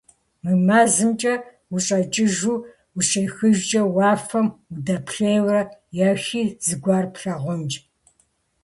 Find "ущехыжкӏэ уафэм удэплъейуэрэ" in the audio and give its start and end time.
2.97-5.63